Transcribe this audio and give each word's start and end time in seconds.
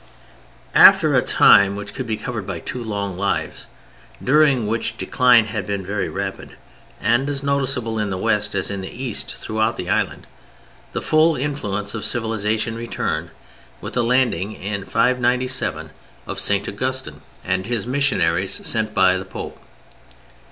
After 0.73 1.13
a 1.13 1.21
time 1.21 1.75
which 1.75 1.93
could 1.93 2.07
be 2.07 2.17
covered 2.17 2.47
by 2.47 2.57
two 2.59 2.83
long 2.83 3.15
lives, 3.15 3.67
during 4.23 4.65
which 4.65 4.97
decline 4.97 5.45
had 5.45 5.67
been 5.67 5.85
very 5.85 6.09
rapid, 6.09 6.55
and 6.99 7.29
as 7.29 7.43
noticeable 7.43 7.99
in 7.99 8.09
the 8.09 8.17
West 8.17 8.55
as 8.55 8.71
in 8.71 8.81
the 8.81 8.89
East 8.89 9.35
throughout 9.37 9.75
the 9.75 9.91
Island, 9.91 10.25
the 10.91 11.03
full 11.03 11.35
influence 11.35 11.93
of 11.93 12.03
civilization 12.03 12.73
returned, 12.73 13.29
with 13.79 13.93
the 13.93 14.03
landing 14.03 14.53
in 14.53 14.85
597 14.85 15.91
of 16.25 16.39
St. 16.39 16.67
Augustine 16.67 17.21
and 17.45 17.67
his 17.67 17.85
missionaries 17.85 18.65
sent 18.67 18.95
by 18.95 19.17
the 19.17 19.23
Pope. 19.25 19.59